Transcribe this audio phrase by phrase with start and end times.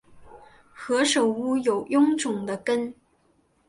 [0.75, 2.91] 何首乌有臃肿的根